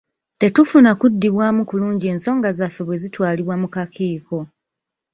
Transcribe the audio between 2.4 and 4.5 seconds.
zaffe bwe zitwalibwa mu kakiiko.